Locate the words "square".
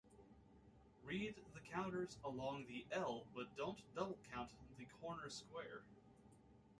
5.29-5.83